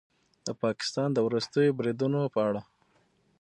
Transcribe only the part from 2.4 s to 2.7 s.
اړه